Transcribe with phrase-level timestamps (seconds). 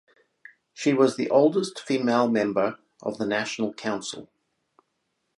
[0.73, 4.31] She was the oldest female member of the National Council.